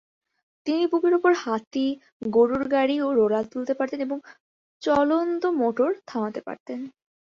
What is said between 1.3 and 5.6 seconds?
হাতি, গরুর গাড়ি ও রোলার তুলতে পারতেন এবং চলন্ত